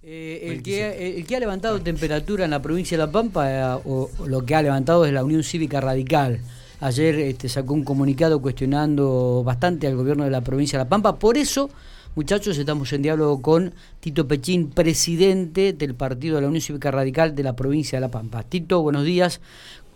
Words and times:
Eh, 0.00 0.52
el, 0.52 0.62
que, 0.62 1.16
el 1.18 1.26
que 1.26 1.34
ha 1.34 1.40
levantado 1.40 1.80
temperatura 1.80 2.44
en 2.44 2.52
la 2.52 2.62
provincia 2.62 2.96
de 2.96 3.04
La 3.04 3.10
Pampa, 3.10 3.50
eh, 3.50 3.80
o, 3.84 4.08
lo 4.26 4.44
que 4.44 4.54
ha 4.54 4.62
levantado 4.62 5.04
es 5.04 5.12
la 5.12 5.24
Unión 5.24 5.42
Cívica 5.42 5.80
Radical. 5.80 6.40
Ayer 6.80 7.16
este, 7.16 7.48
sacó 7.48 7.74
un 7.74 7.82
comunicado 7.82 8.40
cuestionando 8.40 9.42
bastante 9.44 9.88
al 9.88 9.96
gobierno 9.96 10.22
de 10.22 10.30
la 10.30 10.42
provincia 10.42 10.78
de 10.78 10.84
La 10.84 10.88
Pampa. 10.88 11.18
Por 11.18 11.36
eso, 11.36 11.68
muchachos, 12.14 12.56
estamos 12.56 12.92
en 12.92 13.02
diálogo 13.02 13.42
con 13.42 13.74
Tito 13.98 14.28
Pechín, 14.28 14.70
presidente 14.70 15.72
del 15.72 15.96
partido 15.96 16.36
de 16.36 16.42
la 16.42 16.48
Unión 16.48 16.62
Cívica 16.62 16.92
Radical 16.92 17.34
de 17.34 17.42
la 17.42 17.56
provincia 17.56 17.96
de 17.96 18.02
La 18.02 18.10
Pampa. 18.12 18.44
Tito, 18.44 18.80
buenos 18.82 19.04
días. 19.04 19.40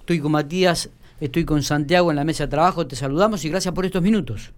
Estoy 0.00 0.18
con 0.18 0.32
Matías, 0.32 0.90
estoy 1.20 1.44
con 1.44 1.62
Santiago 1.62 2.10
en 2.10 2.16
la 2.16 2.24
mesa 2.24 2.46
de 2.46 2.50
trabajo. 2.50 2.88
Te 2.88 2.96
saludamos 2.96 3.44
y 3.44 3.50
gracias 3.50 3.72
por 3.72 3.86
estos 3.86 4.02
minutos. 4.02 4.50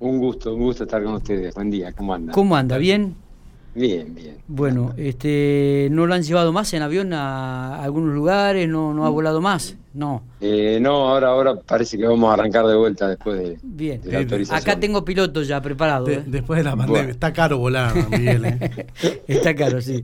Un 0.00 0.18
gusto, 0.18 0.52
un 0.52 0.62
gusto 0.62 0.82
estar 0.82 1.00
con 1.04 1.14
ustedes. 1.14 1.54
Buen 1.54 1.70
día, 1.70 1.92
¿cómo 1.92 2.12
anda? 2.12 2.32
¿Cómo 2.32 2.56
anda? 2.56 2.76
¿Bien? 2.76 3.27
Bien, 3.74 4.12
bien. 4.14 4.36
Bueno, 4.48 4.92
este, 4.96 5.88
¿no 5.92 6.06
lo 6.06 6.14
han 6.14 6.22
llevado 6.22 6.52
más 6.52 6.72
en 6.74 6.82
avión 6.82 7.12
a 7.12 7.80
algunos 7.82 8.12
lugares? 8.14 8.68
¿No, 8.68 8.92
no 8.94 9.06
ha 9.06 9.08
volado 9.10 9.40
más? 9.40 9.76
No. 9.94 10.22
Eh, 10.40 10.78
no, 10.80 11.08
ahora, 11.08 11.28
ahora 11.28 11.54
parece 11.60 11.96
que 11.96 12.04
vamos 12.06 12.30
a 12.30 12.34
arrancar 12.34 12.66
de 12.66 12.74
vuelta 12.76 13.08
después 13.08 13.38
de, 13.38 13.58
Bien. 13.62 14.00
de 14.02 14.12
la 14.12 14.18
autorización. 14.20 14.60
Acá 14.60 14.80
tengo 14.80 15.04
pilotos 15.04 15.46
ya 15.46 15.60
preparados. 15.60 16.08
De- 16.08 16.14
¿eh? 16.14 16.24
después 16.26 16.58
de 16.58 16.64
la 16.64 16.70
pandemia. 16.70 16.92
Bueno. 17.02 17.10
Está 17.10 17.32
caro 17.32 17.58
volar, 17.58 17.94
Miguel. 18.10 18.44
¿eh? 18.46 18.86
Está 19.28 19.54
claro, 19.54 19.80
sí. 19.80 20.02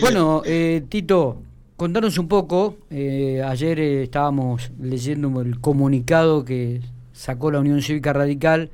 Bueno, 0.00 0.42
eh, 0.44 0.82
Tito, 0.88 1.38
contanos 1.76 2.18
un 2.18 2.28
poco. 2.28 2.76
eh, 2.90 3.42
ayer 3.46 3.78
eh, 3.78 4.02
estábamos 4.04 4.70
leyendo 4.80 5.40
el 5.42 5.60
comunicado 5.60 6.44
que 6.44 6.80
sacó 7.12 7.50
la 7.50 7.60
Unión 7.60 7.82
Cívica 7.82 8.12
Radical, 8.12 8.70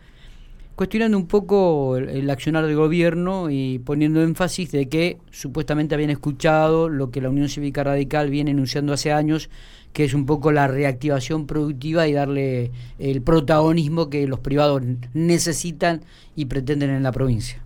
cuestionando 0.79 1.19
un 1.19 1.27
poco 1.27 1.97
el, 1.97 2.31
accionar 2.31 2.65
del 2.65 2.77
gobierno 2.77 3.51
y 3.51 3.81
poniendo 3.81 4.23
énfasis 4.23 4.71
de 4.71 4.89
que 4.89 5.19
supuestamente 5.33 5.97
habían 5.97 6.11
escuchado 6.11 6.89
lo 6.89 7.11
que 7.11 7.21
la 7.21 7.31
Unión 7.31 7.49
Cívica 7.49 7.83
Radical 7.83 8.31
viene 8.31 8.53
enunciando 8.53 8.93
hace 8.93 9.11
años, 9.11 9.51
que 9.93 10.05
es 10.05 10.15
un 10.15 10.25
poco 10.25 10.53
la 10.53 10.69
reactivación 10.69 11.49
productiva 11.49 12.07
y 12.07 12.13
darle 12.13 12.71
el 13.01 13.23
protagonismo 13.23 14.09
que 14.09 14.29
los 14.29 14.39
privados 14.39 14.81
necesitan 15.15 16.03
y 16.37 16.45
pretenden 16.45 16.91
en 16.91 17.03
la 17.03 17.11
provincia. 17.11 17.61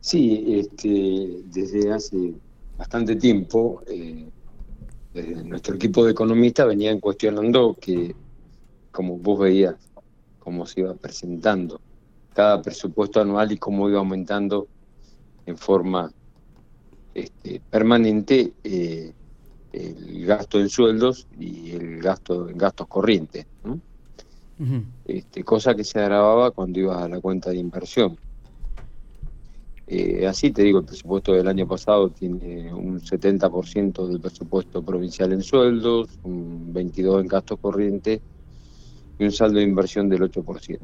Sí, 0.00 0.44
este, 0.60 1.42
desde 1.52 1.92
hace 1.92 2.34
bastante 2.76 3.16
tiempo 3.16 3.82
eh, 3.88 4.28
eh, 5.12 5.42
nuestro 5.44 5.74
equipo 5.74 6.04
de 6.04 6.12
economistas 6.12 6.68
venían 6.68 7.00
cuestionando 7.00 7.76
que, 7.80 8.14
como 8.92 9.18
vos 9.18 9.40
veías, 9.40 9.74
cómo 10.48 10.64
se 10.64 10.80
iba 10.80 10.94
presentando 10.94 11.78
cada 12.32 12.62
presupuesto 12.62 13.20
anual 13.20 13.52
y 13.52 13.58
cómo 13.58 13.86
iba 13.90 13.98
aumentando 13.98 14.66
en 15.44 15.58
forma 15.58 16.10
este, 17.12 17.60
permanente 17.68 18.54
eh, 18.64 19.12
el 19.74 20.24
gasto 20.24 20.58
en 20.58 20.70
sueldos 20.70 21.26
y 21.38 21.72
el 21.72 22.00
gasto 22.00 22.48
en 22.48 22.56
gastos 22.56 22.86
corrientes, 22.88 23.44
este, 25.04 25.44
cosa 25.44 25.74
que 25.74 25.84
se 25.84 25.98
agravaba 26.00 26.50
cuando 26.50 26.80
ibas 26.80 27.02
a 27.02 27.08
la 27.08 27.20
cuenta 27.20 27.50
de 27.50 27.58
inversión. 27.58 28.16
Eh, 29.86 30.26
así 30.26 30.50
te 30.50 30.62
digo, 30.62 30.78
el 30.78 30.86
presupuesto 30.86 31.34
del 31.34 31.48
año 31.48 31.68
pasado 31.68 32.08
tiene 32.08 32.72
un 32.72 33.00
70% 33.00 34.06
del 34.06 34.18
presupuesto 34.18 34.82
provincial 34.82 35.30
en 35.34 35.42
sueldos, 35.42 36.08
un 36.22 36.72
22% 36.72 37.20
en 37.20 37.26
gastos 37.26 37.58
corrientes 37.60 38.22
y 39.18 39.24
un 39.24 39.32
saldo 39.32 39.58
de 39.58 39.64
inversión 39.64 40.08
del 40.08 40.22
8%. 40.22 40.78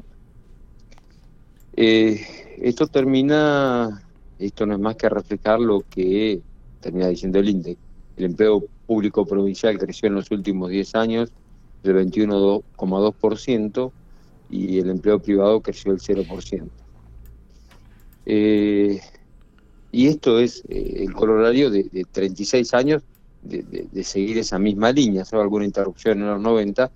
Eh, 1.77 2.19
esto 2.61 2.87
termina, 2.87 4.01
esto 4.39 4.65
no 4.65 4.73
es 4.73 4.79
más 4.79 4.95
que 4.95 5.09
reflejar 5.09 5.59
lo 5.59 5.81
que 5.89 6.41
termina 6.79 7.07
diciendo 7.09 7.39
el 7.39 7.49
INDEC. 7.49 7.77
El 8.17 8.25
empleo 8.25 8.63
público 8.85 9.25
provincial 9.25 9.77
creció 9.77 10.07
en 10.07 10.15
los 10.15 10.31
últimos 10.31 10.69
10 10.69 10.95
años 10.95 11.31
del 11.83 11.95
21,2% 11.97 13.91
y 14.49 14.79
el 14.79 14.89
empleo 14.89 15.19
privado 15.19 15.61
creció 15.61 15.91
el 15.91 15.99
0%. 15.99 16.69
Eh, 18.25 18.99
y 19.91 20.07
esto 20.07 20.39
es 20.39 20.63
eh, 20.69 21.03
el 21.03 21.13
corolario 21.13 21.69
de, 21.69 21.83
de 21.83 22.05
36 22.11 22.73
años 22.73 23.03
de, 23.41 23.61
de- 23.63 23.87
de 23.91 24.03
seguir 24.03 24.37
esa 24.39 24.57
misma 24.59 24.91
línea, 24.91 25.23
salvo 25.25 25.43
alguna 25.43 25.65
interrupción 25.65 26.19
en 26.21 26.27
los 26.27 26.41
90, 26.41 26.91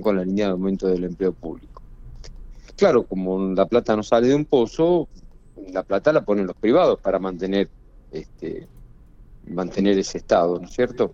con 0.00 0.16
la 0.16 0.24
línea 0.24 0.46
de 0.46 0.52
aumento 0.52 0.86
del 0.88 1.04
empleo 1.04 1.32
público. 1.32 1.82
Claro, 2.76 3.04
como 3.04 3.54
la 3.54 3.66
plata 3.66 3.96
no 3.96 4.02
sale 4.02 4.28
de 4.28 4.34
un 4.34 4.44
pozo, 4.44 5.08
la 5.72 5.82
plata 5.82 6.12
la 6.12 6.24
ponen 6.24 6.46
los 6.46 6.56
privados 6.56 6.98
para 7.00 7.18
mantener 7.18 7.68
este 8.10 8.68
mantener 9.48 9.98
ese 9.98 10.18
estado, 10.18 10.58
¿no 10.58 10.66
es 10.66 10.72
cierto? 10.72 11.12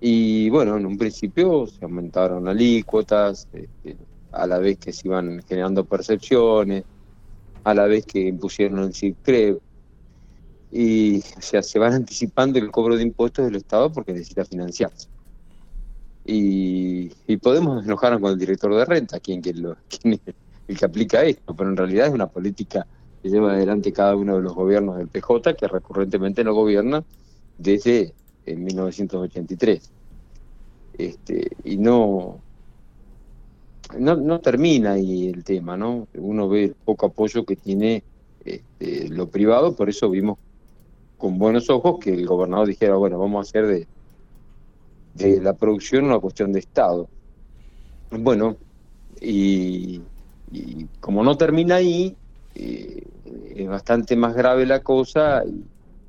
Y 0.00 0.48
bueno, 0.50 0.76
en 0.76 0.86
un 0.86 0.96
principio 0.96 1.66
se 1.66 1.84
aumentaron 1.84 2.46
alícuotas, 2.46 3.48
este, 3.52 3.96
a 4.32 4.46
la 4.46 4.58
vez 4.58 4.78
que 4.78 4.92
se 4.92 5.08
iban 5.08 5.42
generando 5.48 5.84
percepciones, 5.84 6.84
a 7.64 7.74
la 7.74 7.86
vez 7.86 8.06
que 8.06 8.20
impusieron 8.20 8.80
el 8.80 8.94
CICREV. 8.94 9.58
Y 10.72 11.18
o 11.18 11.40
sea, 11.40 11.62
se 11.62 11.78
van 11.78 11.94
anticipando 11.94 12.58
el 12.58 12.70
cobro 12.70 12.96
de 12.96 13.02
impuestos 13.02 13.46
del 13.46 13.56
Estado 13.56 13.90
porque 13.90 14.12
necesita 14.12 14.44
financiarse. 14.44 15.08
Y, 16.26 17.12
y 17.26 17.36
podemos 17.36 17.84
enojarnos 17.84 18.20
con 18.20 18.32
el 18.32 18.38
director 18.38 18.74
de 18.74 18.84
renta, 18.84 19.20
quien, 19.20 19.40
quien 19.42 19.62
lo, 19.62 19.76
quien 19.88 20.20
el 20.68 20.76
que 20.76 20.84
aplica 20.84 21.22
esto, 21.22 21.54
pero 21.54 21.70
en 21.70 21.76
realidad 21.76 22.08
es 22.08 22.12
una 22.12 22.26
política 22.26 22.86
que 23.22 23.28
lleva 23.30 23.52
adelante 23.52 23.92
cada 23.92 24.16
uno 24.16 24.36
de 24.36 24.42
los 24.42 24.54
gobiernos 24.54 24.98
del 24.98 25.08
PJ, 25.08 25.54
que 25.54 25.68
recurrentemente 25.68 26.42
no 26.42 26.54
gobierna 26.54 27.04
desde 27.58 28.12
en 28.44 28.64
1983. 28.64 29.92
Este, 30.98 31.50
y 31.64 31.76
no, 31.76 32.40
no, 33.98 34.16
no 34.16 34.40
termina 34.40 34.92
ahí 34.92 35.28
el 35.28 35.44
tema, 35.44 35.76
¿no? 35.76 36.08
Uno 36.14 36.48
ve 36.48 36.64
el 36.64 36.74
poco 36.74 37.06
apoyo 37.06 37.44
que 37.44 37.56
tiene 37.56 38.02
este, 38.44 39.08
lo 39.08 39.28
privado, 39.28 39.76
por 39.76 39.88
eso 39.88 40.10
vimos 40.10 40.38
con 41.18 41.38
buenos 41.38 41.70
ojos 41.70 41.98
que 42.00 42.12
el 42.12 42.26
gobernador 42.26 42.68
dijera, 42.68 42.96
bueno, 42.96 43.18
vamos 43.18 43.46
a 43.46 43.48
hacer 43.48 43.66
de, 43.66 43.86
de 45.16 45.40
la 45.40 45.54
producción 45.54 46.04
una 46.04 46.18
cuestión 46.18 46.52
de 46.52 46.60
Estado. 46.60 47.08
Bueno, 48.10 48.56
y, 49.20 50.00
como 51.00 51.24
no 51.24 51.36
termina 51.36 51.76
ahí, 51.76 52.16
eh, 52.54 53.02
es 53.54 53.68
bastante 53.68 54.16
más 54.16 54.34
grave 54.34 54.66
la 54.66 54.80
cosa 54.80 55.44
y, 55.44 55.64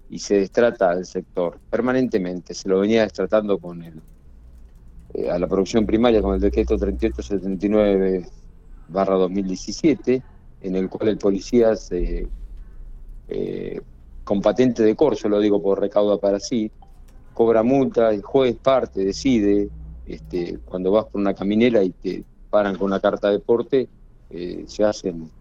y 0.10 0.20
se 0.20 0.36
destrata 0.36 0.92
al 0.92 1.06
sector 1.06 1.60
permanentemente. 1.70 2.54
Se 2.54 2.70
lo 2.70 2.80
venía 2.80 3.04
destratando 3.04 3.58
con 3.58 3.84
el, 3.84 4.02
eh, 5.14 5.30
a 5.30 5.40
la 5.40 5.48
producción 5.48 5.86
primaria 5.86 6.22
con 6.22 6.36
el 6.36 6.42
decreto 6.42 6.78
3879 6.78 8.28
barra 8.90 9.16
2017, 9.16 10.22
en 10.62 10.76
el 10.76 10.90
cual 10.90 11.10
el 11.10 11.18
policía 11.18 11.76
se, 11.76 12.28
eh, 13.28 13.82
con 14.24 14.42
patente 14.42 14.84
de 14.84 14.96
corso, 14.96 15.30
lo 15.30 15.40
digo 15.40 15.62
por 15.62 15.80
recauda 15.80 16.18
para 16.18 16.40
sí, 16.40 16.72
cobra 17.38 17.62
multa, 17.64 18.10
el 18.12 18.24
juez 18.24 18.58
parte, 18.62 19.06
decide, 19.06 19.70
este, 20.06 20.60
cuando 20.66 20.92
vas 20.92 21.06
por 21.06 21.22
una 21.22 21.36
caminera 21.36 21.84
y 21.84 21.92
te 21.92 22.24
paran 22.50 22.76
con 22.78 22.88
una 22.88 23.00
carta 23.00 23.30
de 23.30 23.40
porte, 23.40 23.90
eh, 24.30 24.64
se 24.68 24.84
hacen 24.84 25.32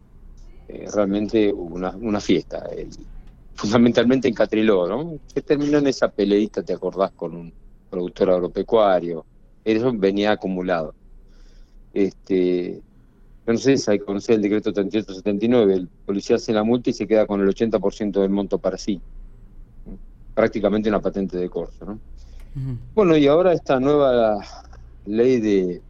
eh, 0.69 0.87
realmente 0.93 1.53
una, 1.53 1.97
una 1.97 2.21
fiesta. 2.21 2.59
El- 2.77 2.91
fundamentalmente 3.55 4.29
en 4.29 4.35
Catriló, 4.35 4.87
¿no? 4.89 5.19
Que 5.35 5.43
terminó 5.43 5.79
en 5.79 5.87
esa 5.87 6.11
peleita, 6.11 6.63
¿te 6.63 6.75
acordás? 6.75 7.13
Con 7.15 7.35
un 7.37 7.55
productor 7.89 8.31
agropecuario. 8.31 9.27
Eso 9.65 9.93
venía 9.95 10.33
acumulado. 10.33 10.95
Este, 11.93 12.83
no 13.47 13.57
sé 13.59 13.77
hay 13.91 13.99
conocer 14.01 14.37
el 14.37 14.43
decreto 14.43 14.73
3879, 14.73 15.75
el 15.75 15.91
policía 16.05 16.37
hace 16.37 16.53
la 16.53 16.65
multa 16.65 16.91
y 16.91 16.95
se 16.95 17.07
queda 17.07 17.27
con 17.27 17.41
el 17.41 17.49
80% 17.49 18.21
del 18.23 18.31
monto 18.31 18.59
para 18.59 18.79
sí. 18.79 19.03
Prácticamente 20.37 20.89
una 20.89 21.01
patente 21.01 21.37
de 21.39 21.49
corso, 21.51 21.85
¿no? 21.85 21.99
Bueno, 22.95 23.17
y 23.17 23.27
ahora 23.27 23.53
esta 23.53 23.81
nueva 23.81 24.39
ley 25.07 25.41
de... 25.41 25.83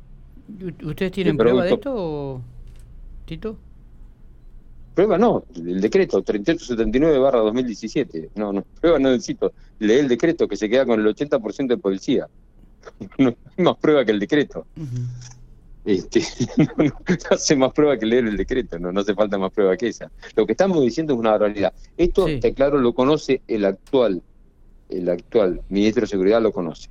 ¿U- 0.63 0.89
¿Ustedes 0.89 1.13
tienen 1.13 1.37
De 1.37 1.43
prueba 1.43 1.65
de 1.65 1.75
esto, 1.75 1.93
o- 1.95 2.41
Tito? 3.27 3.57
Prueba 4.95 5.19
no, 5.19 5.45
el 5.55 5.81
decreto 5.81 6.23
3879 6.23 7.19
barra 7.19 7.41
2017. 7.41 8.31
No, 8.37 8.53
no, 8.53 8.63
prueba 8.81 8.99
no 8.99 9.11
necesito. 9.11 9.53
Lee 9.81 9.95
el 9.99 10.09
decreto 10.09 10.49
que 10.49 10.57
se 10.57 10.71
queda 10.71 10.87
con 10.87 10.99
el 11.01 11.07
80% 11.15 11.67
de 11.67 11.77
policía. 11.79 12.27
No 13.19 13.29
hay 13.59 13.65
más 13.65 13.77
prueba 13.79 14.05
que 14.05 14.13
el 14.13 14.21
decreto. 14.21 14.65
Este, 15.85 16.21
no, 16.57 16.85
no, 16.85 16.93
hace 17.31 17.57
más 17.57 17.73
prueba 17.73 17.97
que 17.99 18.07
leer 18.07 18.27
el 18.27 18.37
decreto, 18.37 18.79
no, 18.79 18.91
no 18.93 19.01
hace 19.01 19.15
falta 19.15 19.39
más 19.39 19.53
prueba 19.53 19.77
que 19.77 19.89
esa. 19.89 20.11
Lo 20.37 20.47
que 20.47 20.53
estamos 20.53 20.81
diciendo 20.83 21.13
es 21.15 21.19
una 21.19 21.37
realidad. 21.37 21.73
Esto, 21.97 22.27
Sí. 22.27 22.35
está 22.35 22.53
claro, 22.53 22.79
lo 22.79 22.93
conoce 22.95 23.43
el 23.49 23.65
actual, 23.65 24.23
el 24.89 25.09
actual 25.09 25.63
ministro 25.69 26.03
de 26.03 26.07
Seguridad 26.07 26.43
lo 26.43 26.53
conoce. 26.53 26.89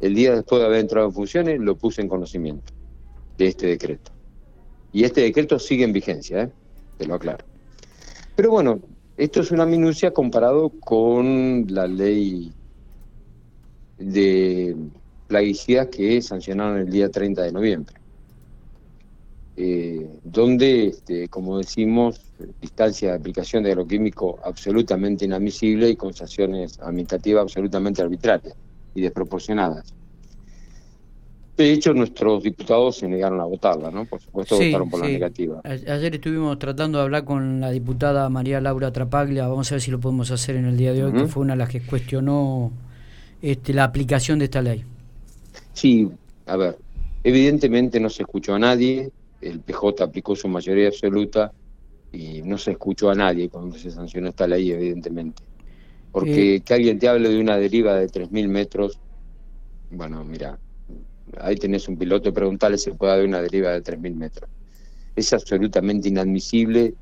El 0.00 0.14
día 0.14 0.34
después 0.34 0.60
de 0.60 0.66
haber 0.66 0.80
entrado 0.80 1.06
en 1.06 1.12
funciones, 1.12 1.60
lo 1.60 1.76
puse 1.76 2.00
en 2.00 2.08
conocimiento 2.08 2.72
de 3.36 3.46
este 3.48 3.66
decreto. 3.66 4.10
Y 4.92 5.04
este 5.04 5.20
decreto 5.20 5.58
sigue 5.58 5.84
en 5.84 5.92
vigencia, 5.92 6.42
¿eh? 6.42 6.50
te 6.98 7.06
lo 7.06 7.14
aclaro. 7.14 7.44
Pero 8.34 8.50
bueno, 8.50 8.80
Esto 9.20 9.42
es 9.42 9.50
una 9.50 9.66
minucia 9.66 10.12
comparado 10.14 10.70
con 10.80 11.66
la 11.68 11.86
ley 11.86 12.54
de 13.98 14.74
plaguicidas 15.26 15.88
que 15.88 16.22
sancionaron 16.22 16.78
el 16.78 16.90
día 16.90 17.10
30 17.10 17.42
de 17.42 17.52
noviembre, 17.52 17.96
eh, 19.56 20.08
donde, 20.24 20.86
este, 20.86 21.28
como 21.28 21.58
decimos, 21.58 22.20
distancia 22.60 23.10
de 23.10 23.16
aplicación 23.16 23.62
de 23.62 23.72
agroquímico 23.72 24.38
absolutamente 24.44 25.24
inadmisible 25.24 25.90
y 25.90 25.96
con 25.96 26.14
sanciones 26.14 26.78
administrativas 26.80 27.42
absolutamente 27.42 28.02
arbitrarias 28.02 28.54
y 28.94 29.00
desproporcionadas. 29.02 29.92
De 31.56 31.72
hecho, 31.72 31.92
nuestros 31.92 32.42
diputados 32.42 32.96
se 32.96 33.06
negaron 33.06 33.38
a 33.38 33.44
votarla, 33.44 33.90
¿no? 33.90 34.06
Por 34.06 34.18
supuesto, 34.18 34.56
votaron 34.56 34.88
por 34.88 35.00
la 35.00 35.08
negativa. 35.08 35.60
Ayer 35.64 36.14
estuvimos 36.14 36.58
tratando 36.58 36.96
de 36.96 37.04
hablar 37.04 37.24
con 37.24 37.60
la 37.60 37.70
diputada 37.70 38.30
María 38.30 38.62
Laura 38.62 38.90
Trapaglia, 38.92 39.46
vamos 39.46 39.70
a 39.70 39.74
ver 39.74 39.82
si 39.82 39.90
lo 39.90 40.00
podemos 40.00 40.30
hacer 40.30 40.56
en 40.56 40.64
el 40.64 40.78
día 40.78 40.94
de 40.94 41.04
hoy, 41.04 41.12
que 41.12 41.26
fue 41.26 41.42
una 41.42 41.52
de 41.52 41.58
las 41.58 41.68
que 41.68 41.82
cuestionó 41.82 42.72
este, 43.42 43.74
la 43.74 43.84
aplicación 43.84 44.38
de 44.38 44.46
esta 44.46 44.62
ley. 44.62 44.84
Sí, 45.74 46.08
a 46.46 46.56
ver, 46.56 46.78
evidentemente 47.24 48.00
no 48.00 48.08
se 48.08 48.22
escuchó 48.22 48.54
a 48.54 48.58
nadie, 48.58 49.10
el 49.40 49.60
PJ 49.60 50.04
aplicó 50.04 50.36
su 50.36 50.48
mayoría 50.48 50.88
absoluta 50.88 51.52
y 52.12 52.42
no 52.42 52.58
se 52.58 52.72
escuchó 52.72 53.10
a 53.10 53.14
nadie 53.14 53.48
cuando 53.48 53.76
se 53.76 53.90
sancionó 53.90 54.28
esta 54.28 54.46
ley, 54.46 54.70
evidentemente. 54.70 55.42
Porque 56.12 56.56
eh, 56.56 56.60
que 56.60 56.74
alguien 56.74 56.98
te 56.98 57.08
hable 57.08 57.28
de 57.28 57.40
una 57.40 57.56
deriva 57.56 57.94
de 57.94 58.08
3.000 58.08 58.48
metros, 58.48 58.98
bueno, 59.90 60.24
mira, 60.24 60.58
ahí 61.38 61.56
tenés 61.56 61.88
un 61.88 61.96
piloto, 61.96 62.32
preguntarle 62.32 62.78
si 62.78 62.90
puede 62.92 63.12
haber 63.12 63.26
una 63.26 63.40
deriva 63.40 63.70
de 63.70 63.82
3.000 63.82 64.14
metros. 64.14 64.50
Es 65.14 65.32
absolutamente 65.32 66.08
inadmisible, 66.08 66.94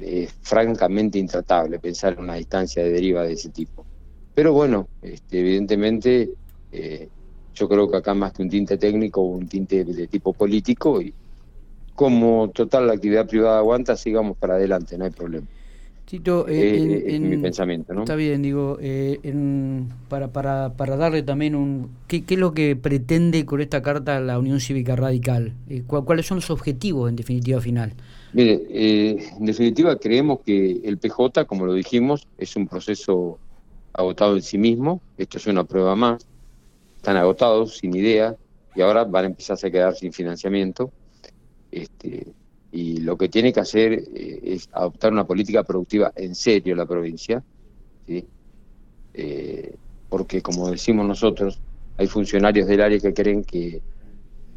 es 0.00 0.32
francamente 0.40 1.18
intratable 1.18 1.78
pensar 1.78 2.14
en 2.14 2.20
una 2.20 2.34
distancia 2.34 2.82
de 2.82 2.92
deriva 2.92 3.24
de 3.24 3.34
ese 3.34 3.50
tipo. 3.50 3.84
Pero 4.34 4.52
bueno, 4.54 4.88
este, 5.02 5.40
evidentemente 5.40 6.30
eh, 6.70 7.08
yo 7.54 7.68
creo 7.68 7.90
que 7.90 7.96
acá 7.96 8.14
más 8.14 8.32
que 8.32 8.42
un 8.42 8.50
tinte 8.50 8.78
técnico, 8.78 9.20
un 9.22 9.46
tinte 9.46 9.84
de 9.84 10.06
tipo 10.06 10.32
político 10.32 11.00
y 11.00 11.12
como 11.94 12.50
total 12.50 12.86
la 12.86 12.94
actividad 12.94 13.26
privada 13.26 13.58
aguanta, 13.58 13.96
sigamos 13.96 14.36
para 14.36 14.54
adelante, 14.54 14.96
no 14.96 15.04
hay 15.04 15.10
problema. 15.10 15.46
Tito, 16.04 16.46
eh, 16.48 17.14
en, 17.14 17.30
mi 17.30 17.38
pensamiento, 17.38 17.94
¿no? 17.94 18.00
Está 18.00 18.16
bien, 18.16 18.42
digo, 18.42 18.76
eh, 18.80 19.18
para, 20.08 20.28
para, 20.28 20.74
para 20.76 20.96
darle 20.96 21.22
también 21.22 21.54
un... 21.54 21.90
¿qué, 22.06 22.24
es 22.28 22.38
lo 22.38 22.52
que 22.52 22.76
pretende 22.76 23.46
con 23.46 23.60
esta 23.60 23.80
carta 23.80 24.20
la 24.20 24.38
Unión 24.38 24.60
Cívica 24.60 24.94
Radical? 24.94 25.54
Eh, 25.70 25.84
¿Cuáles 25.86 26.26
son 26.26 26.38
los 26.38 26.50
objetivos 26.50 27.08
en 27.08 27.16
definitiva 27.16 27.60
final? 27.60 27.94
Mire, 28.34 28.62
en 28.70 29.46
definitiva 29.46 29.96
creemos 29.96 30.40
que 30.44 30.80
el 30.84 30.98
PJ, 30.98 31.44
como 31.46 31.66
lo 31.66 31.74
dijimos, 31.74 32.26
es 32.36 32.56
un 32.56 32.66
proceso 32.66 33.38
agotado 33.94 34.36
en 34.36 34.42
sí 34.42 34.58
mismo, 34.58 35.00
esto 35.16 35.38
es 35.38 35.46
una 35.46 35.64
prueba 35.64 35.94
más, 35.96 36.26
están 37.02 37.16
agotados, 37.16 37.78
sin 37.78 37.96
idea, 37.96 38.36
y 38.76 38.80
ahora 38.80 39.02
van 39.02 39.24
a 39.24 39.26
empezar 39.26 39.58
a 39.60 39.70
quedar 39.70 39.96
sin 39.96 40.12
financiamiento. 40.12 40.92
Este, 41.72 42.32
y 42.70 42.98
lo 42.98 43.18
que 43.18 43.28
tiene 43.28 43.52
que 43.52 43.58
hacer 43.58 43.92
eh, 43.92 44.40
es 44.44 44.68
adoptar 44.70 45.12
una 45.12 45.26
política 45.26 45.64
productiva 45.64 46.12
en 46.14 46.36
serio 46.36 46.76
la 46.76 46.86
provincia. 46.86 47.42
Eh, 49.14 49.74
porque 50.08 50.42
como 50.42 50.70
decimos 50.70 51.04
nosotros, 51.04 51.60
hay 51.96 52.06
funcionarios 52.06 52.68
del 52.68 52.80
área 52.80 53.00
que 53.00 53.12
creen 53.12 53.42
que, 53.42 53.82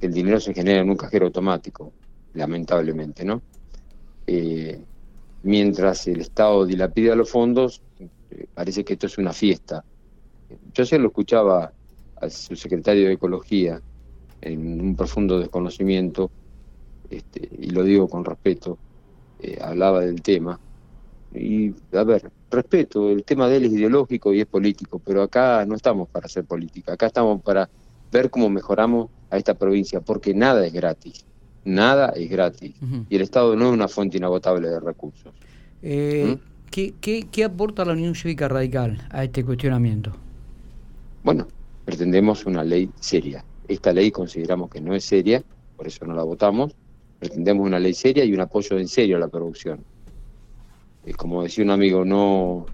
el 0.02 0.14
dinero 0.14 0.40
se 0.40 0.54
genera 0.54 0.82
en 0.82 0.90
un 0.90 0.98
cajero 0.98 1.26
automático, 1.26 1.94
lamentablemente, 2.36 3.26
¿no? 3.26 3.42
Eh, 4.28 4.80
mientras 5.42 6.06
el 6.08 6.22
Estado 6.22 6.64
dilapida 6.66 7.16
los 7.16 7.32
fondos, 7.32 7.82
parece 8.54 8.84
que 8.84 8.94
esto 8.94 9.08
es 9.08 9.18
una 9.18 9.34
fiesta. 9.34 9.84
Yo 10.74 10.84
ayer 10.84 11.00
lo 11.00 11.08
escuchaba 11.08 11.72
al 12.22 12.32
subsecretario 12.32 13.08
de 13.08 13.14
Ecología 13.14 13.82
en 14.42 14.82
un 14.82 14.96
profundo 14.96 15.40
desconocimiento 15.40 16.30
este, 17.10 17.50
y 17.60 17.70
lo 17.70 17.84
digo 17.84 18.08
con 18.08 18.26
respeto, 18.26 18.78
eh, 19.40 19.60
hablaba 19.62 20.02
del 20.02 20.22
tema. 20.22 20.60
Y, 21.34 21.74
a 21.94 22.04
ver, 22.04 22.32
respeto, 22.50 23.10
el 23.10 23.24
tema 23.24 23.48
de 23.48 23.58
él 23.58 23.66
es 23.66 23.74
ideológico 23.74 24.34
y 24.34 24.42
es 24.42 24.46
político, 24.46 25.02
pero 25.04 25.22
acá 25.22 25.66
no 25.66 25.76
estamos 25.76 26.08
para 26.08 26.28
hacer 26.28 26.46
política, 26.46 26.94
acá 26.94 27.08
estamos 27.08 27.42
para 27.42 27.70
ver 28.12 28.30
cómo 28.30 28.50
mejoramos 28.50 29.10
a 29.30 29.38
esta 29.38 29.54
provincia, 29.54 30.00
porque 30.00 30.34
nada 30.34 30.66
es 30.66 30.72
gratis, 30.72 31.26
nada 31.66 32.10
es 32.16 32.30
gratis, 32.30 32.76
y 33.10 33.16
el 33.16 33.22
Estado 33.22 33.56
no 33.56 33.68
es 33.68 33.74
una 33.74 33.90
fuente 33.90 34.18
inagotable 34.18 34.70
de 34.70 34.80
recursos. 34.80 35.34
Eh, 35.82 36.38
¿Mm? 36.38 36.70
¿qué, 36.72 36.94
qué, 37.02 37.28
qué 37.30 37.44
aporta 37.44 37.84
la 37.84 37.94
Unión 37.94 38.16
Cívica 38.16 38.48
Radical 38.48 39.06
a 39.12 39.26
este 39.26 39.44
cuestionamiento? 39.44 40.14
Bueno, 41.24 41.48
pretendemos 41.86 42.46
una 42.46 42.64
ley 42.64 42.90
seria. 43.00 43.46
Esta 43.68 43.94
ley 43.94 44.12
consideramos 44.12 44.70
que 44.70 44.82
no 44.82 44.94
es 44.96 45.06
seria, 45.06 45.44
por 45.78 45.88
eso 45.88 46.06
no 46.06 46.14
la 46.14 46.24
votamos, 46.24 46.76
pretendemos 47.20 47.66
una 47.66 47.80
ley 47.80 47.94
seria 47.94 48.26
y 48.26 48.34
un 48.34 48.42
apoyo 48.42 48.78
en 48.78 48.88
serio 48.88 49.18
a 49.18 49.20
la 49.20 49.28
producción. 49.28 49.80
Es 51.06 51.16
como 51.16 51.44
decía 51.44 51.64
un 51.64 51.70
amigo, 51.70 52.04
no, 52.04 52.66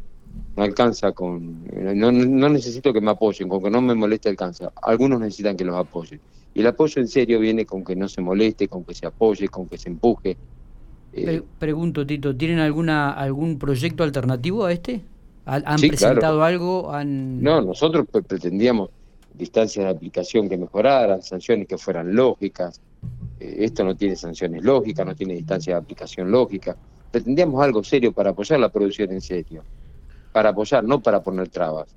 no 0.56 0.64
alcanza 0.64 1.12
con... 1.12 1.66
No, 1.96 2.12
no 2.12 2.50
necesito 2.50 2.94
que 2.94 3.02
me 3.02 3.12
apoyen, 3.12 3.50
con 3.50 3.62
que 3.62 3.70
no 3.70 3.82
me 3.82 3.94
moleste 3.94 4.30
alcanza. 4.30 4.72
Algunos 4.82 5.20
necesitan 5.20 5.58
que 5.58 5.66
los 5.66 5.76
apoyen. 5.76 6.20
Y 6.54 6.62
el 6.62 6.68
apoyo 6.68 7.02
en 7.02 7.08
serio 7.08 7.40
viene 7.40 7.66
con 7.66 7.84
que 7.84 7.96
no 7.96 8.08
se 8.08 8.22
moleste, 8.22 8.68
con 8.68 8.84
que 8.86 8.94
se 8.94 9.06
apoye, 9.06 9.50
con 9.50 9.68
que 9.68 9.78
se 9.78 9.90
empuje. 9.90 10.38
Eh, 11.14 11.42
pregunto, 11.60 12.06
Tito, 12.06 12.36
¿tienen 12.36 12.60
alguna 12.60 13.12
algún 13.12 13.60
proyecto 13.60 14.04
alternativo 14.04 14.66
a 14.66 14.72
este? 14.72 15.02
¿Han 15.46 15.80
presentado 15.80 16.44
algo? 16.44 16.94
Han... 16.94 17.42
No, 17.42 17.62
nosotros 17.62 18.06
pretendíamos 18.28 18.90
distancias 19.34 19.86
de 19.86 19.92
aplicación 19.92 20.50
que 20.50 20.58
mejoraran, 20.58 21.22
sanciones 21.22 21.68
que 21.68 21.78
fueran 21.78 22.16
lógicas, 22.16 22.82
eh, 23.40 23.58
esto 23.60 23.84
no 23.84 23.96
tiene 23.96 24.16
sanciones 24.16 24.64
lógicas, 24.64 25.06
no 25.06 25.16
tiene 25.16 25.34
distancia 25.34 25.74
de 25.74 25.80
aplicación 25.80 26.32
lógica. 26.32 26.76
Pretendíamos 27.12 27.62
algo 27.64 27.84
serio 27.84 28.12
para 28.12 28.32
apoyar 28.32 28.60
la 28.60 28.70
producción 28.70 29.12
en 29.12 29.22
serio, 29.22 29.64
para 30.32 30.50
apoyar, 30.50 30.84
no 30.84 31.02
para 31.02 31.22
poner 31.22 31.50
trabas. 31.50 31.96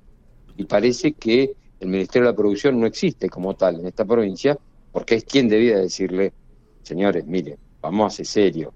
Y 0.57 0.65
parece 0.65 1.13
que 1.13 1.53
el 1.79 1.87
Ministerio 1.87 2.27
de 2.27 2.33
la 2.33 2.37
Producción 2.37 2.79
no 2.79 2.85
existe 2.85 3.29
como 3.29 3.53
tal 3.55 3.79
en 3.79 3.87
esta 3.87 4.05
provincia, 4.05 4.57
porque 4.91 5.15
es 5.15 5.25
quien 5.25 5.47
debía 5.47 5.77
decirle, 5.77 6.33
señores, 6.81 7.25
mire, 7.25 7.57
vamos 7.81 8.13
a 8.13 8.15
ser 8.15 8.25
serio. 8.25 8.73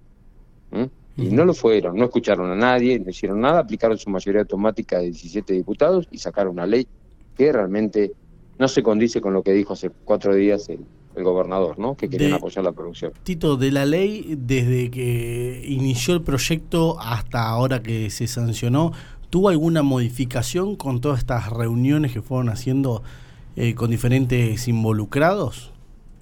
Y 1.17 1.31
no 1.31 1.43
lo 1.43 1.53
fueron, 1.53 1.97
no 1.97 2.05
escucharon 2.05 2.51
a 2.51 2.55
nadie, 2.55 2.99
no 2.99 3.09
hicieron 3.09 3.41
nada, 3.41 3.59
aplicaron 3.59 3.97
su 3.97 4.09
mayoría 4.09 4.41
automática 4.41 4.99
de 4.99 5.05
17 5.05 5.53
diputados 5.53 6.07
y 6.11 6.17
sacaron 6.17 6.53
una 6.53 6.65
ley 6.65 6.87
que 7.35 7.51
realmente 7.51 8.13
no 8.59 8.67
se 8.67 8.83
condice 8.83 9.21
con 9.21 9.33
lo 9.33 9.41
que 9.41 9.53
dijo 9.53 9.73
hace 9.73 9.89
cuatro 9.89 10.35
días 10.35 10.67
el, 10.69 10.85
el 11.15 11.23
gobernador, 11.23 11.79
¿no? 11.79 11.95
que 11.95 12.09
querían 12.09 12.33
apoyar 12.33 12.63
la 12.63 12.73
producción. 12.73 13.13
Tito, 13.23 13.55
de 13.55 13.71
la 13.71 13.85
ley, 13.85 14.35
desde 14.37 14.91
que 14.91 15.63
inició 15.65 16.13
el 16.13 16.21
proyecto 16.21 16.99
hasta 16.99 17.47
ahora 17.47 17.81
que 17.81 18.09
se 18.09 18.27
sancionó, 18.27 18.91
¿tuvo 19.29 19.47
alguna 19.47 19.81
modificación 19.81 20.75
con 20.75 20.99
todas 20.99 21.19
estas 21.19 21.49
reuniones 21.49 22.11
que 22.11 22.21
fueron 22.21 22.49
haciendo 22.49 23.01
eh, 23.55 23.75
con 23.75 23.89
diferentes 23.89 24.67
involucrados? 24.67 25.71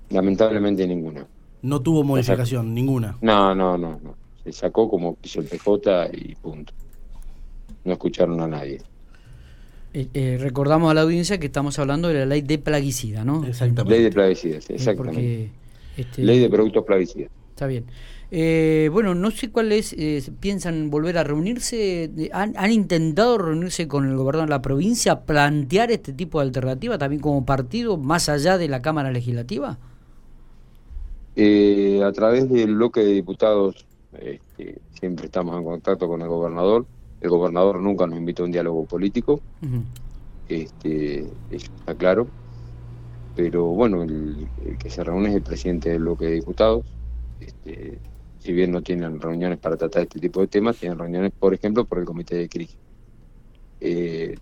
Lamentablemente 0.09 0.87
ninguna. 0.87 1.25
¿No 1.63 1.81
tuvo 1.81 2.03
modificación 2.03 2.73
ninguna? 2.75 3.17
No, 3.21 3.55
no, 3.55 3.79
no, 3.79 3.99
no. 4.01 4.15
Se 4.43 4.51
sacó 4.53 4.87
como 4.89 5.17
quiso 5.17 5.41
el 5.41 5.47
PJ 5.47 6.11
y 6.13 6.35
punto. 6.35 6.71
No 7.83 7.93
escucharon 7.93 8.39
a 8.41 8.47
nadie. 8.47 8.79
Eh, 9.93 10.07
eh, 10.13 10.37
recordamos 10.39 10.91
a 10.91 10.93
la 10.93 11.01
audiencia 11.01 11.39
que 11.39 11.47
estamos 11.47 11.79
hablando 11.79 12.07
de 12.09 12.15
la 12.15 12.25
ley 12.25 12.41
de 12.41 12.57
plaguicida, 12.57 13.23
¿no? 13.23 13.45
Exactamente. 13.45 13.95
Ley 13.95 14.03
de 14.03 14.11
plaguicidas, 14.11 14.69
exactamente. 14.69 15.49
este, 15.95 16.23
ley 16.23 16.39
de 16.39 16.49
productos 16.49 16.83
plaguicidas. 16.85 17.31
Está 17.49 17.67
bien. 17.67 17.85
Eh, 18.29 18.89
bueno, 18.91 19.15
no 19.15 19.31
sé 19.31 19.49
cuál 19.49 19.71
es, 19.71 19.95
piensan 20.39 20.89
volver 20.89 21.17
a 21.17 21.23
reunirse, 21.23 22.11
¿Han, 22.33 22.53
¿Han, 22.57 22.71
intentado 22.71 23.37
reunirse 23.37 23.87
con 23.87 24.05
el 24.05 24.17
gobernador 24.17 24.49
de 24.49 24.55
la 24.55 24.61
provincia, 24.61 25.21
plantear 25.21 25.91
este 25.91 26.11
tipo 26.11 26.39
de 26.39 26.47
alternativa 26.47 26.97
también 26.97 27.21
como 27.21 27.45
partido, 27.45 27.95
más 27.97 28.27
allá 28.27 28.57
de 28.57 28.67
la 28.67 28.81
Cámara 28.81 29.11
Legislativa? 29.11 29.77
a 31.39 32.11
través 32.13 32.49
del 32.49 32.73
bloque 32.73 33.01
de 33.01 33.11
diputados 33.11 33.85
este, 34.19 34.79
siempre 34.99 35.25
estamos 35.25 35.55
en 35.57 35.63
contacto 35.63 36.07
con 36.07 36.21
el 36.21 36.27
gobernador 36.27 36.85
el 37.21 37.29
gobernador 37.29 37.79
nunca 37.79 38.07
nos 38.07 38.17
invitó 38.17 38.43
a 38.43 38.45
un 38.45 38.51
diálogo 38.51 38.85
político, 38.85 39.41
este, 40.47 41.19
eso 41.51 41.71
está 41.79 41.95
claro. 41.95 42.27
Pero 43.35 43.65
bueno, 43.65 44.01
el, 44.01 44.47
que 44.79 44.89
se 44.89 45.03
reúne 45.03 45.29
es 45.29 45.35
el 45.35 45.41
presidente 45.43 45.89
del 45.89 45.99
bloque 45.99 46.25
de 46.25 46.31
diputados. 46.33 46.85
Este, 47.39 47.99
si 48.39 48.51
bien 48.51 48.71
no 48.71 48.81
tienen 48.81 49.19
reuniones 49.19 49.59
para 49.59 49.77
tratar 49.77 50.03
este 50.03 50.19
tipo 50.19 50.41
de 50.41 50.47
temas, 50.47 50.77
tienen 50.77 50.97
reuniones, 50.97 51.31
por 51.37 51.53
ejemplo, 51.53 51.85
por 51.85 51.99
el 51.99 52.05
comité 52.05 52.35
de 52.35 52.49
crisis. 52.49 52.77
Eh, 53.79 54.35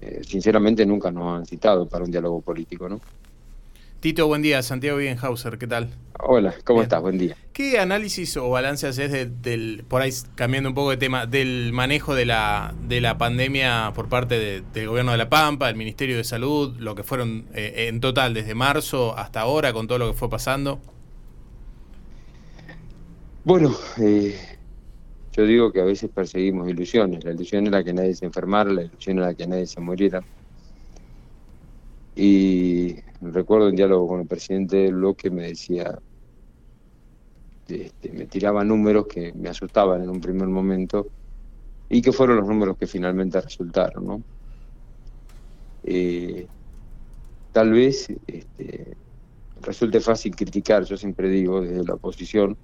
eh, 0.00 0.20
sinceramente 0.24 0.84
nunca 0.84 1.10
nos 1.10 1.38
han 1.38 1.46
citado 1.46 1.88
para 1.88 2.04
un 2.04 2.10
diálogo 2.10 2.40
político, 2.42 2.88
¿no? 2.88 3.00
Tito, 4.02 4.26
buen 4.26 4.42
día. 4.42 4.60
Santiago 4.64 4.98
Bienhauser, 4.98 5.58
¿qué 5.58 5.68
tal? 5.68 5.88
Hola, 6.18 6.52
¿cómo 6.64 6.82
estás? 6.82 7.00
Buen 7.00 7.18
día. 7.18 7.36
¿Qué 7.52 7.78
análisis 7.78 8.36
o 8.36 8.50
balance 8.50 8.84
haces 8.88 9.12
del, 9.42 9.84
por 9.86 10.02
ahí 10.02 10.10
cambiando 10.34 10.70
un 10.70 10.74
poco 10.74 10.90
de 10.90 10.96
tema, 10.96 11.26
del 11.26 11.72
manejo 11.72 12.16
de 12.16 12.26
la, 12.26 12.74
de 12.88 13.00
la 13.00 13.16
pandemia 13.16 13.92
por 13.94 14.08
parte 14.08 14.64
del 14.74 14.88
gobierno 14.88 15.12
de 15.12 15.18
La 15.18 15.28
Pampa, 15.28 15.70
el 15.70 15.76
Ministerio 15.76 16.16
de 16.16 16.24
Salud, 16.24 16.74
lo 16.80 16.96
que 16.96 17.04
fueron 17.04 17.44
eh, 17.54 17.86
en 17.86 18.00
total 18.00 18.34
desde 18.34 18.56
marzo 18.56 19.16
hasta 19.16 19.42
ahora 19.42 19.72
con 19.72 19.86
todo 19.86 19.98
lo 19.98 20.10
que 20.10 20.18
fue 20.18 20.28
pasando? 20.28 20.80
Bueno, 23.44 23.72
eh, 24.00 24.36
yo 25.32 25.46
digo 25.46 25.70
que 25.70 25.80
a 25.80 25.84
veces 25.84 26.10
perseguimos 26.12 26.68
ilusiones. 26.68 27.22
La 27.22 27.30
ilusión 27.30 27.68
era 27.68 27.84
que 27.84 27.92
nadie 27.92 28.16
se 28.16 28.24
enfermara, 28.26 28.72
la 28.72 28.82
ilusión 28.82 29.18
era 29.20 29.32
que 29.32 29.46
nadie 29.46 29.66
se 29.68 29.80
muriera. 29.80 30.24
Y 32.16 32.96
recuerdo 33.22 33.68
un 33.68 33.76
diálogo 33.76 34.08
con 34.08 34.20
el 34.20 34.26
presidente 34.26 34.90
bloque, 34.90 35.30
me 35.30 35.48
decía, 35.48 35.98
este, 37.68 38.12
me 38.12 38.26
tiraba 38.26 38.64
números 38.64 39.06
que 39.06 39.32
me 39.32 39.48
asustaban 39.48 40.02
en 40.02 40.10
un 40.10 40.20
primer 40.20 40.48
momento 40.48 41.06
y 41.88 42.02
que 42.02 42.12
fueron 42.12 42.36
los 42.36 42.46
números 42.46 42.76
que 42.78 42.86
finalmente 42.86 43.40
resultaron. 43.40 44.06
¿no? 44.06 44.22
Eh, 45.84 46.46
tal 47.52 47.72
vez 47.72 48.08
este, 48.26 48.96
resulte 49.60 50.00
fácil 50.00 50.34
criticar, 50.34 50.84
yo 50.84 50.96
siempre 50.96 51.28
digo 51.28 51.60
desde 51.60 51.84
la 51.84 51.94
oposición, 51.94 52.56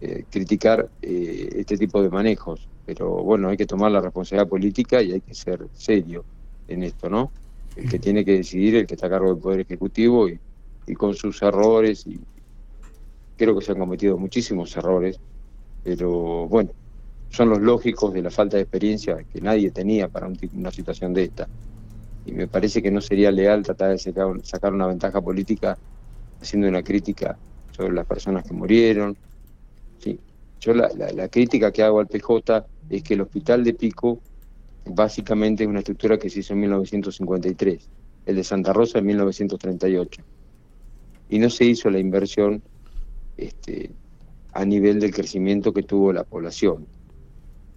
eh, 0.00 0.24
criticar 0.30 0.90
eh, 1.02 1.48
este 1.56 1.76
tipo 1.78 2.02
de 2.02 2.10
manejos, 2.10 2.68
pero 2.84 3.22
bueno, 3.22 3.48
hay 3.48 3.56
que 3.56 3.66
tomar 3.66 3.90
la 3.92 4.00
responsabilidad 4.00 4.48
política 4.48 5.02
y 5.02 5.12
hay 5.12 5.20
que 5.20 5.34
ser 5.34 5.66
serio 5.72 6.24
en 6.66 6.82
esto, 6.82 7.08
¿no? 7.08 7.32
El 7.76 7.88
que 7.88 7.98
tiene 7.98 8.24
que 8.24 8.32
decidir, 8.32 8.76
el 8.76 8.86
que 8.86 8.94
está 8.94 9.06
a 9.06 9.10
cargo 9.10 9.28
del 9.28 9.42
Poder 9.42 9.60
Ejecutivo 9.60 10.28
y, 10.28 10.94
con 10.94 11.14
sus 11.14 11.42
errores, 11.42 12.06
y 12.06 12.20
creo 13.36 13.58
que 13.58 13.64
se 13.64 13.72
han 13.72 13.78
cometido 13.78 14.16
muchísimos 14.16 14.76
errores, 14.76 15.18
pero 15.82 16.46
bueno, 16.48 16.70
son 17.30 17.48
los 17.48 17.60
lógicos 17.60 18.12
de 18.12 18.22
la 18.22 18.30
falta 18.30 18.56
de 18.56 18.62
experiencia 18.62 19.24
que 19.24 19.40
nadie 19.40 19.70
tenía 19.70 20.08
para 20.08 20.28
una 20.52 20.70
situación 20.70 21.12
de 21.12 21.24
esta. 21.24 21.48
Y 22.26 22.32
me 22.32 22.46
parece 22.46 22.80
que 22.80 22.90
no 22.90 23.00
sería 23.00 23.30
leal 23.30 23.62
tratar 23.62 23.90
de 23.90 23.98
sacar, 23.98 24.72
una 24.72 24.86
ventaja 24.86 25.20
política 25.20 25.76
haciendo 26.40 26.68
una 26.68 26.82
crítica 26.82 27.36
sobre 27.72 27.92
las 27.92 28.06
personas 28.06 28.44
que 28.44 28.54
murieron. 28.54 29.16
Sí. 29.98 30.18
Yo 30.60 30.74
la, 30.74 30.88
la 30.94 31.28
crítica 31.28 31.72
que 31.72 31.82
hago 31.82 32.00
al 32.00 32.06
PJ 32.06 32.66
es 32.88 33.02
que 33.02 33.14
el 33.14 33.22
hospital 33.22 33.64
de 33.64 33.74
Pico 33.74 34.22
básicamente 34.86 35.64
es 35.64 35.68
una 35.68 35.80
estructura 35.80 36.18
que 36.18 36.30
se 36.30 36.40
hizo 36.40 36.52
en 36.52 36.60
1953, 36.60 37.88
el 38.26 38.36
de 38.36 38.44
Santa 38.44 38.72
Rosa 38.72 38.98
en 38.98 39.06
1938. 39.06 40.22
Y 41.30 41.38
no 41.38 41.50
se 41.50 41.64
hizo 41.64 41.90
la 41.90 41.98
inversión 41.98 42.62
este, 43.36 43.90
a 44.52 44.64
nivel 44.64 45.00
del 45.00 45.12
crecimiento 45.12 45.72
que 45.72 45.82
tuvo 45.82 46.12
la 46.12 46.24
población. 46.24 46.86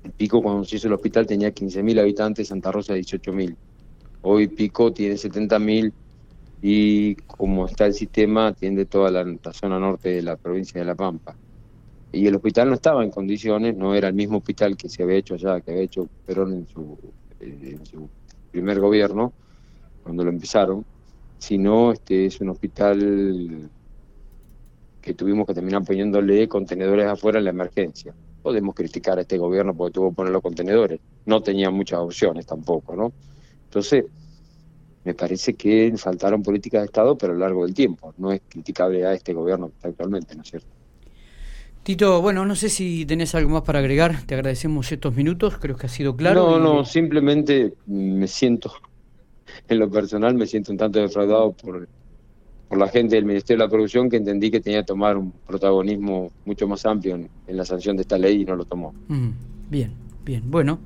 El 0.04 0.12
Pico 0.12 0.42
cuando 0.42 0.64
se 0.64 0.78
hizo 0.78 0.88
el 0.88 0.94
hospital 0.94 1.26
tenía 1.26 1.54
15.000 1.54 2.00
habitantes, 2.00 2.50
Santa 2.50 2.72
Rosa 2.72 2.96
18.000. 2.96 3.56
Hoy 4.22 4.48
Pico 4.48 4.92
tiene 4.92 5.16
70.000 5.16 5.92
y 6.62 7.16
como 7.16 7.66
está 7.66 7.86
el 7.86 7.94
sistema, 7.94 8.48
atiende 8.48 8.86
toda 8.86 9.12
la 9.12 9.54
zona 9.54 9.80
norte 9.80 10.10
de 10.10 10.22
la 10.22 10.38
provincia 10.38 10.80
de 10.80 10.86
La 10.86 10.96
Pampa 10.96 11.36
y 12.18 12.26
el 12.26 12.36
hospital 12.36 12.70
no 12.70 12.76
estaba 12.76 13.04
en 13.04 13.12
condiciones, 13.12 13.76
no 13.76 13.94
era 13.94 14.08
el 14.08 14.16
mismo 14.16 14.40
hospital 14.40 14.76
que 14.76 14.90
se 14.90 15.04
había 15.04 15.18
hecho 15.18 15.36
allá, 15.36 15.62
que 15.62 15.72
había 15.72 15.84
hecho 15.84 16.10
Perón 16.26 16.54
en 16.54 16.68
su, 16.68 16.98
en 17.40 17.86
su 17.86 18.10
primer 18.52 18.80
gobierno, 18.80 19.34
cuando 20.02 20.24
lo 20.24 20.32
empezaron, 20.32 20.84
sino 21.38 21.92
este 21.92 22.26
es 22.26 22.42
un 22.42 22.50
hospital 22.50 23.70
que 25.00 25.14
tuvimos 25.14 25.46
que 25.46 25.54
terminar 25.54 25.84
poniéndole 25.84 26.48
contenedores 26.48 27.06
afuera 27.06 27.38
en 27.38 27.46
la 27.46 27.52
emergencia. 27.52 28.16
Podemos 28.42 28.74
criticar 28.74 29.20
a 29.20 29.22
este 29.22 29.38
gobierno 29.38 29.76
porque 29.76 29.94
tuvo 29.94 30.10
que 30.10 30.16
poner 30.16 30.34
los 30.34 30.42
contenedores, 30.42 31.00
no 31.26 31.42
tenía 31.42 31.70
muchas 31.70 32.00
opciones 32.00 32.46
tampoco, 32.48 32.96
¿no? 32.96 33.14
Entonces, 33.66 34.06
me 35.04 35.14
parece 35.14 35.54
que 35.54 35.94
faltaron 35.98 36.42
políticas 36.42 36.82
de 36.82 36.86
Estado, 36.86 37.18
pero 37.18 37.34
a 37.34 37.36
lo 37.36 37.42
largo 37.42 37.66
del 37.66 37.76
tiempo, 37.76 38.14
no 38.18 38.32
es 38.32 38.42
criticable 38.48 39.06
a 39.06 39.14
este 39.14 39.34
gobierno 39.34 39.68
que 39.68 39.76
está 39.76 39.90
actualmente, 39.90 40.36
¿no 40.36 40.42
es 40.42 40.50
cierto? 40.50 40.77
Tito, 41.88 42.22
bueno, 42.22 42.46
no 42.46 42.54
sé 42.54 42.68
si 42.68 43.06
tenés 43.06 43.34
algo 43.34 43.50
más 43.50 43.62
para 43.62 43.80
agregar. 43.80 44.22
Te 44.26 44.36
agradecemos 44.36 44.92
estos 44.92 45.16
minutos, 45.16 45.58
creo 45.58 45.78
que 45.78 45.86
ha 45.86 45.90
sido 45.90 46.18
claro. 46.18 46.60
No, 46.60 46.60
no, 46.60 46.84
simplemente 46.84 47.76
me 47.86 48.28
siento, 48.28 48.74
en 49.70 49.80
lo 49.80 49.90
personal, 49.90 50.36
me 50.36 50.46
siento 50.48 50.74
un 50.74 50.78
tanto 50.78 51.00
defraudado 51.00 51.54
por, 51.54 51.88
por 52.68 52.78
la 52.78 52.90
gente 52.90 53.16
del 53.16 53.24
Ministerio 53.24 53.64
de 53.64 53.68
la 53.68 53.72
Producción 53.72 54.10
que 54.10 54.18
entendí 54.18 54.52
que 54.52 54.60
tenía 54.60 54.82
que 54.82 54.88
tomar 54.88 55.16
un 55.16 55.32
protagonismo 55.32 56.30
mucho 56.44 56.68
más 56.68 56.86
amplio 56.86 57.16
en, 57.16 57.30
la 57.48 57.64
sanción 57.64 57.96
de 57.96 58.02
esta 58.02 58.18
ley 58.18 58.42
y 58.42 58.44
no 58.44 58.58
lo 58.58 58.66
tomó. 58.66 58.94
bien, 59.70 59.94
bien. 60.26 60.44
Bueno, 60.52 60.80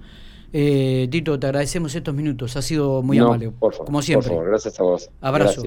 eh, 0.53 1.07
Tito, 1.09 1.39
te 1.39 1.47
agradecemos 1.47 1.95
estos 1.95 2.13
minutos. 2.13 2.55
Ha 2.57 2.61
sido 2.61 3.01
muy 3.01 3.17
amable. 3.17 3.49
Por 3.49 3.73
favor, 3.73 3.87
como 3.87 4.03
siempre. 4.03 4.27
Por 4.27 4.37
favor, 4.37 4.49
gracias 4.51 4.79
a 4.79 4.83
vos. 4.83 5.09
Abrazo. 5.19 5.63